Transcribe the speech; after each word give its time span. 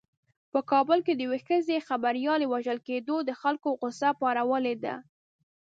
په 0.51 0.59
کابل 0.71 0.99
کې 1.05 1.13
د 1.15 1.19
یوې 1.27 1.39
ښځینه 1.47 1.85
خبریالې 1.89 2.45
وژل 2.53 2.79
کېدو 2.87 3.15
د 3.21 3.31
خلکو 3.41 3.67
غوسه 3.79 4.03
راپارولې 4.11 4.75
ده. 4.83 4.95